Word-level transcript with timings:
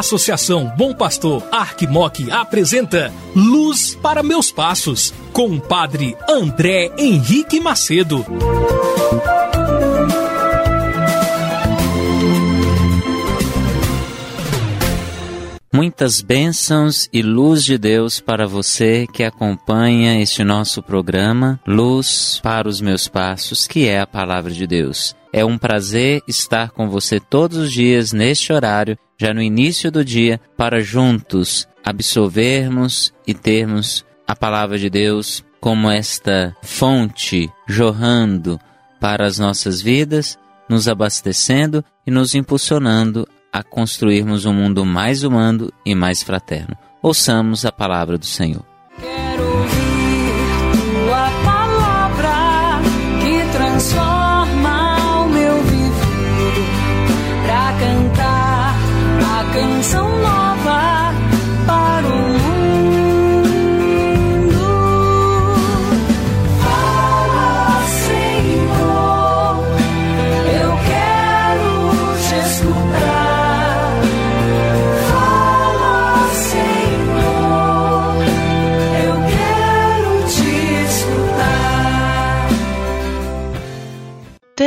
Associação 0.00 0.72
Bom 0.78 0.94
Pastor 0.94 1.46
Arquimoc 1.52 2.30
apresenta 2.30 3.12
Luz 3.36 3.94
para 3.94 4.22
Meus 4.22 4.50
Passos, 4.50 5.12
com 5.30 5.50
o 5.50 5.60
padre 5.60 6.16
André 6.26 6.90
Henrique 6.96 7.60
Macedo. 7.60 8.24
Muitas 15.70 16.22
bênçãos 16.22 17.06
e 17.12 17.20
luz 17.20 17.62
de 17.62 17.76
Deus 17.76 18.20
para 18.20 18.46
você 18.46 19.06
que 19.12 19.22
acompanha 19.22 20.20
este 20.20 20.42
nosso 20.42 20.82
programa, 20.82 21.60
Luz 21.66 22.40
para 22.42 22.66
os 22.66 22.80
Meus 22.80 23.06
Passos, 23.06 23.66
que 23.66 23.86
é 23.86 24.00
a 24.00 24.06
Palavra 24.06 24.50
de 24.50 24.66
Deus. 24.66 25.14
É 25.30 25.44
um 25.44 25.58
prazer 25.58 26.22
estar 26.26 26.70
com 26.70 26.88
você 26.88 27.20
todos 27.20 27.58
os 27.58 27.70
dias 27.70 28.12
neste 28.12 28.52
horário, 28.52 28.98
já 29.20 29.34
no 29.34 29.42
início 29.42 29.92
do 29.92 30.02
dia, 30.02 30.40
para 30.56 30.80
juntos 30.80 31.68
absorvermos 31.84 33.12
e 33.26 33.34
termos 33.34 34.02
a 34.26 34.34
Palavra 34.34 34.78
de 34.78 34.88
Deus 34.88 35.44
como 35.60 35.90
esta 35.90 36.56
fonte 36.62 37.50
jorrando 37.68 38.58
para 38.98 39.26
as 39.26 39.38
nossas 39.38 39.82
vidas, 39.82 40.38
nos 40.70 40.88
abastecendo 40.88 41.84
e 42.06 42.10
nos 42.10 42.34
impulsionando 42.34 43.28
a 43.52 43.62
construirmos 43.62 44.46
um 44.46 44.54
mundo 44.54 44.86
mais 44.86 45.22
humano 45.22 45.70
e 45.84 45.94
mais 45.94 46.22
fraterno. 46.22 46.74
Ouçamos 47.02 47.66
a 47.66 47.72
palavra 47.72 48.16
do 48.16 48.24
Senhor. 48.24 48.69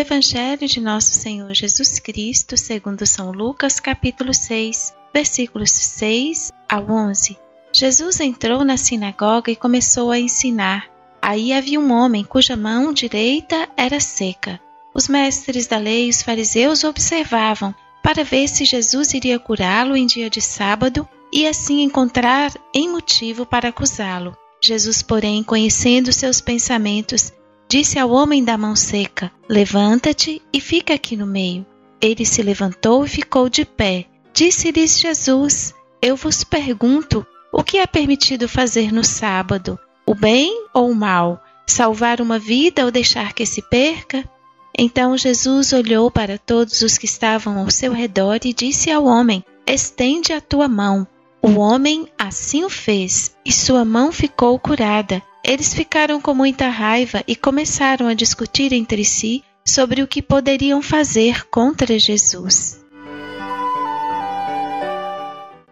Evangelho 0.03 0.67
de 0.67 0.81
Nosso 0.81 1.13
Senhor 1.13 1.53
Jesus 1.53 1.97
Cristo, 1.97 2.57
segundo 2.57 3.05
São 3.05 3.31
Lucas, 3.31 3.79
capítulo 3.79 4.33
6, 4.33 4.93
versículos 5.13 5.71
6 5.71 6.51
ao 6.69 6.91
11. 6.91 7.37
Jesus 7.71 8.19
entrou 8.19 8.65
na 8.65 8.75
sinagoga 8.75 9.49
e 9.49 9.55
começou 9.55 10.11
a 10.11 10.19
ensinar. 10.19 10.89
Aí 11.21 11.53
havia 11.53 11.79
um 11.79 11.89
homem 11.93 12.25
cuja 12.25 12.57
mão 12.57 12.91
direita 12.91 13.69
era 13.77 14.01
seca. 14.01 14.59
Os 14.93 15.07
mestres 15.07 15.67
da 15.67 15.77
lei 15.77 16.07
e 16.07 16.09
os 16.09 16.21
fariseus 16.21 16.83
observavam 16.83 17.73
para 18.03 18.25
ver 18.25 18.49
se 18.49 18.65
Jesus 18.65 19.13
iria 19.13 19.39
curá-lo 19.39 19.95
em 19.95 20.05
dia 20.05 20.29
de 20.29 20.41
sábado 20.41 21.07
e 21.31 21.47
assim 21.47 21.81
encontrar 21.81 22.51
em 22.75 22.89
motivo 22.89 23.45
para 23.45 23.69
acusá-lo. 23.69 24.35
Jesus, 24.61 25.01
porém, 25.01 25.41
conhecendo 25.43 26.11
seus 26.11 26.41
pensamentos, 26.41 27.31
disse 27.73 27.97
ao 27.97 28.11
homem 28.11 28.43
da 28.43 28.55
mão 28.55 28.75
seca: 28.75 29.31
Levanta-te 29.49 30.39
e 30.53 30.61
fica 30.61 30.93
aqui 30.93 31.17
no 31.17 31.25
meio. 31.25 31.65
Ele 31.99 32.23
se 32.23 32.43
levantou 32.43 33.03
e 33.03 33.09
ficou 33.09 33.49
de 33.49 33.65
pé. 33.65 34.05
Disse-lhes 34.31 34.99
Jesus: 34.99 35.73
Eu 35.99 36.15
vos 36.15 36.43
pergunto, 36.43 37.25
o 37.51 37.63
que 37.63 37.79
é 37.79 37.87
permitido 37.87 38.47
fazer 38.47 38.93
no 38.93 39.03
sábado? 39.03 39.79
O 40.05 40.13
bem 40.13 40.67
ou 40.71 40.91
o 40.91 40.95
mal? 40.95 41.43
Salvar 41.65 42.21
uma 42.21 42.37
vida 42.37 42.85
ou 42.85 42.91
deixar 42.91 43.33
que 43.33 43.43
se 43.43 43.63
perca? 43.63 44.23
Então 44.77 45.17
Jesus 45.17 45.73
olhou 45.73 46.11
para 46.11 46.37
todos 46.37 46.83
os 46.83 46.95
que 46.95 47.05
estavam 47.05 47.57
ao 47.57 47.71
seu 47.71 47.91
redor 47.91 48.37
e 48.45 48.53
disse 48.53 48.91
ao 48.91 49.03
homem: 49.03 49.43
Estende 49.65 50.31
a 50.31 50.39
tua 50.39 50.67
mão. 50.67 51.07
O 51.41 51.57
homem 51.57 52.07
assim 52.19 52.63
o 52.63 52.69
fez, 52.69 53.35
e 53.43 53.51
sua 53.51 53.83
mão 53.83 54.11
ficou 54.11 54.59
curada. 54.59 55.23
Eles 55.43 55.73
ficaram 55.73 56.21
com 56.21 56.33
muita 56.33 56.69
raiva 56.69 57.21
e 57.27 57.35
começaram 57.35 58.07
a 58.07 58.13
discutir 58.13 58.71
entre 58.71 59.03
si 59.03 59.43
sobre 59.65 60.01
o 60.01 60.07
que 60.07 60.21
poderiam 60.21 60.81
fazer 60.81 61.45
contra 61.49 61.99
Jesus. 61.99 62.81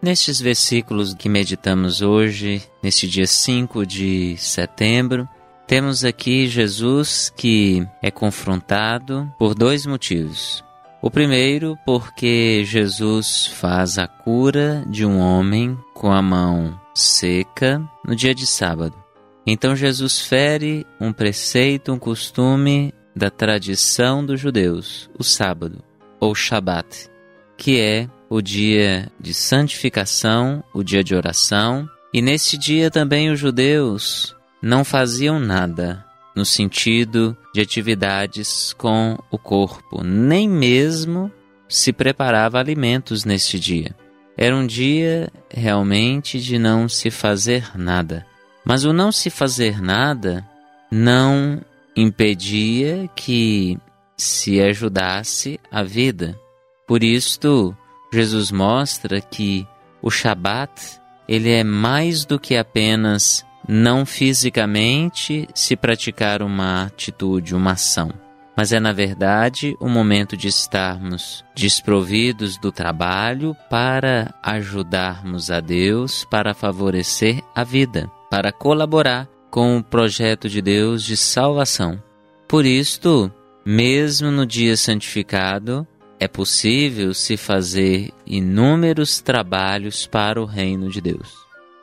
Nestes 0.02 0.40
versículos 0.40 1.14
que 1.14 1.28
meditamos 1.28 2.02
hoje, 2.02 2.62
neste 2.82 3.08
dia 3.08 3.26
5 3.26 3.86
de 3.86 4.36
setembro, 4.36 5.26
temos 5.66 6.04
aqui 6.04 6.48
Jesus 6.48 7.32
que 7.34 7.86
é 8.02 8.10
confrontado 8.10 9.32
por 9.38 9.54
dois 9.54 9.86
motivos. 9.86 10.62
O 11.00 11.10
primeiro, 11.10 11.78
porque 11.86 12.62
Jesus 12.66 13.46
faz 13.46 13.96
a 13.96 14.06
cura 14.06 14.84
de 14.86 15.06
um 15.06 15.18
homem 15.18 15.78
com 15.94 16.12
a 16.12 16.20
mão 16.20 16.78
seca 16.94 17.82
no 18.04 18.14
dia 18.14 18.34
de 18.34 18.46
sábado. 18.46 19.01
Então 19.46 19.74
Jesus 19.74 20.20
fere 20.20 20.86
um 21.00 21.12
preceito, 21.12 21.92
um 21.92 21.98
costume 21.98 22.94
da 23.14 23.30
tradição 23.30 24.24
dos 24.24 24.40
judeus, 24.40 25.10
o 25.18 25.24
sábado, 25.24 25.82
ou 26.20 26.34
Shabat, 26.34 27.10
que 27.56 27.80
é 27.80 28.08
o 28.30 28.40
dia 28.40 29.10
de 29.20 29.34
santificação, 29.34 30.64
o 30.72 30.82
dia 30.82 31.04
de 31.04 31.14
oração, 31.14 31.88
e 32.14 32.22
nesse 32.22 32.56
dia 32.56 32.90
também 32.90 33.30
os 33.30 33.38
judeus 33.38 34.34
não 34.62 34.84
faziam 34.84 35.40
nada 35.40 36.04
no 36.34 36.44
sentido 36.44 37.36
de 37.52 37.60
atividades 37.60 38.72
com 38.72 39.18
o 39.30 39.36
corpo, 39.36 40.02
nem 40.02 40.48
mesmo 40.48 41.30
se 41.68 41.92
preparava 41.92 42.58
alimentos 42.58 43.24
neste 43.24 43.58
dia. 43.58 43.94
Era 44.36 44.56
um 44.56 44.66
dia 44.66 45.30
realmente 45.50 46.40
de 46.40 46.58
não 46.58 46.88
se 46.88 47.10
fazer 47.10 47.76
nada. 47.78 48.26
Mas 48.64 48.84
o 48.84 48.92
não 48.92 49.10
se 49.10 49.30
fazer 49.30 49.80
nada 49.80 50.46
não 50.90 51.60
impedia 51.96 53.08
que 53.14 53.78
se 54.16 54.60
ajudasse 54.60 55.58
a 55.70 55.82
vida. 55.82 56.38
Por 56.86 57.02
isto, 57.02 57.76
Jesus 58.12 58.50
mostra 58.50 59.20
que 59.20 59.66
o 60.00 60.10
Shabat 60.10 61.00
ele 61.28 61.50
é 61.50 61.64
mais 61.64 62.24
do 62.24 62.38
que 62.38 62.56
apenas 62.56 63.44
não 63.66 64.04
fisicamente 64.04 65.48
se 65.54 65.76
praticar 65.76 66.42
uma 66.42 66.84
atitude, 66.84 67.54
uma 67.54 67.72
ação, 67.72 68.10
mas 68.56 68.72
é 68.72 68.80
na 68.80 68.92
verdade 68.92 69.76
o 69.80 69.88
momento 69.88 70.36
de 70.36 70.48
estarmos 70.48 71.44
desprovidos 71.54 72.58
do 72.58 72.72
trabalho 72.72 73.56
para 73.70 74.34
ajudarmos 74.42 75.50
a 75.50 75.60
Deus, 75.60 76.24
para 76.24 76.54
favorecer 76.54 77.42
a 77.54 77.62
vida, 77.64 78.10
para 78.32 78.50
colaborar 78.50 79.28
com 79.50 79.76
o 79.76 79.84
projeto 79.84 80.48
de 80.48 80.62
Deus 80.62 81.02
de 81.02 81.18
salvação. 81.18 82.02
Por 82.48 82.64
isto, 82.64 83.30
mesmo 83.62 84.30
no 84.30 84.46
dia 84.46 84.74
santificado, 84.74 85.86
é 86.18 86.26
possível 86.26 87.12
se 87.12 87.36
fazer 87.36 88.10
inúmeros 88.24 89.20
trabalhos 89.20 90.06
para 90.06 90.40
o 90.40 90.46
reino 90.46 90.88
de 90.88 90.98
Deus. 91.02 91.30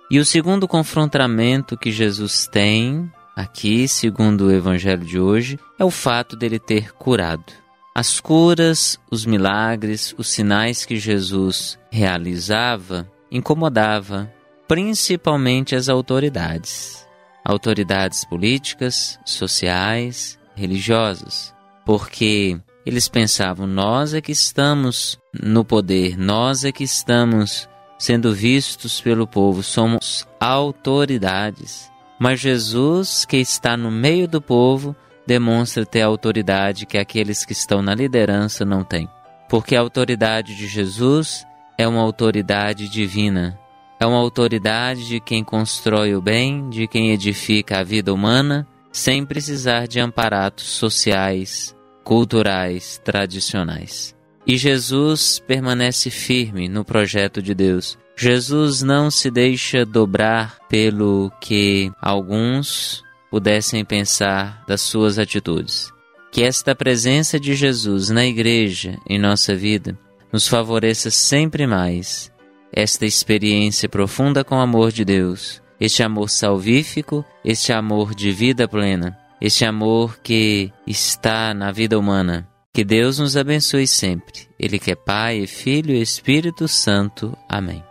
E 0.09 0.17
o 0.17 0.25
segundo 0.25 0.67
confrontamento 0.67 1.77
que 1.77 1.91
Jesus 1.91 2.47
tem 2.47 3.07
aqui, 3.35 3.87
segundo 3.87 4.47
o 4.47 4.51
evangelho 4.51 5.05
de 5.05 5.19
hoje, 5.19 5.59
é 5.77 5.85
o 5.85 5.91
fato 5.91 6.35
dele 6.35 6.57
ter 6.57 6.93
curado. 6.93 7.53
As 7.93 8.19
curas, 8.19 8.99
os 9.11 9.23
milagres, 9.23 10.15
os 10.17 10.27
sinais 10.27 10.83
que 10.83 10.97
Jesus 10.97 11.77
realizava 11.91 13.07
incomodava 13.31 14.33
principalmente 14.69 15.75
as 15.75 15.89
autoridades, 15.89 17.03
autoridades 17.43 18.23
políticas, 18.23 19.19
sociais, 19.25 20.37
religiosas, 20.55 21.55
porque 21.83 22.55
eles 22.85 23.09
pensavam 23.09 23.65
nós 23.65 24.13
é 24.13 24.21
que 24.21 24.31
estamos 24.31 25.19
no 25.33 25.65
poder, 25.65 26.15
nós 26.19 26.63
é 26.63 26.71
que 26.71 26.83
estamos 26.83 27.67
sendo 27.97 28.31
vistos 28.31 29.01
pelo 29.01 29.25
povo, 29.25 29.63
somos 29.63 30.27
autoridades. 30.39 31.89
Mas 32.19 32.39
Jesus, 32.39 33.25
que 33.25 33.37
está 33.37 33.75
no 33.75 33.89
meio 33.89 34.27
do 34.27 34.39
povo, 34.39 34.95
demonstra 35.25 35.83
ter 35.83 36.03
a 36.03 36.05
autoridade 36.05 36.85
que 36.85 36.99
aqueles 36.99 37.43
que 37.43 37.53
estão 37.53 37.81
na 37.81 37.95
liderança 37.95 38.63
não 38.63 38.83
têm. 38.83 39.09
Porque 39.49 39.75
a 39.75 39.79
autoridade 39.79 40.55
de 40.55 40.67
Jesus 40.67 41.43
é 41.75 41.87
uma 41.87 42.01
autoridade 42.01 42.87
divina. 42.87 43.57
É 43.99 44.05
uma 44.05 44.17
autoridade 44.17 45.05
de 45.05 45.19
quem 45.19 45.43
constrói 45.43 46.15
o 46.15 46.21
bem, 46.21 46.69
de 46.69 46.87
quem 46.87 47.11
edifica 47.11 47.79
a 47.79 47.83
vida 47.83 48.13
humana, 48.13 48.65
sem 48.93 49.25
precisar 49.25 49.87
de 49.87 49.99
amparatos 49.99 50.67
sociais, 50.67 51.75
culturais, 52.01 52.99
tradicionais. 53.03 54.15
E 54.47 54.57
Jesus 54.57 55.39
permanece 55.45 56.09
firme 56.09 56.69
no 56.69 56.85
projeto 56.85 57.41
de 57.41 57.53
Deus. 57.53 57.97
Jesus 58.15 58.81
não 58.81 59.11
se 59.11 59.29
deixa 59.29 59.85
dobrar 59.85 60.59
pelo 60.69 61.29
que 61.41 61.91
alguns 62.01 63.03
pudessem 63.29 63.83
pensar 63.83 64.63
das 64.65 64.81
suas 64.81 65.19
atitudes. 65.19 65.91
Que 66.31 66.43
esta 66.43 66.73
presença 66.73 67.37
de 67.37 67.53
Jesus 67.53 68.09
na 68.09 68.25
igreja, 68.25 68.97
em 69.07 69.19
nossa 69.19 69.55
vida, 69.55 69.97
nos 70.31 70.47
favoreça 70.47 71.11
sempre 71.11 71.67
mais 71.67 72.31
esta 72.73 73.05
experiência 73.05 73.89
profunda 73.89 74.43
com 74.43 74.55
o 74.55 74.59
amor 74.61 74.91
de 74.91 75.03
Deus, 75.03 75.61
este 75.79 76.03
amor 76.03 76.29
salvífico, 76.29 77.25
este 77.43 77.71
amor 77.71 78.13
de 78.13 78.31
vida 78.31 78.67
plena, 78.67 79.17
este 79.41 79.65
amor 79.65 80.19
que 80.21 80.71
está 80.85 81.53
na 81.53 81.71
vida 81.71 81.97
humana. 81.97 82.47
Que 82.73 82.83
Deus 82.83 83.17
nos 83.19 83.35
abençoe 83.35 83.87
sempre. 83.87 84.47
Ele 84.59 84.77
que 84.77 84.91
é 84.91 84.95
Pai, 84.95 85.47
Filho 85.47 85.93
e 85.93 86.01
Espírito 86.01 86.67
Santo. 86.67 87.35
Amém. 87.47 87.83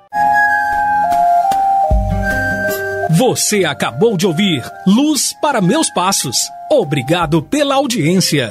Você 3.11 3.65
acabou 3.65 4.17
de 4.17 4.27
ouvir 4.27 4.63
Luz 4.87 5.35
para 5.43 5.61
Meus 5.61 5.91
Passos. 5.91 6.37
Obrigado 6.71 7.43
pela 7.43 7.75
audiência. 7.75 8.49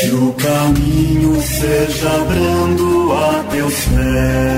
Que 0.00 0.10
o 0.10 0.32
caminho 0.34 1.40
seja 1.40 2.18
brando 2.24 3.12
a 3.12 3.44
teus 3.44 3.74
pés. 3.86 4.57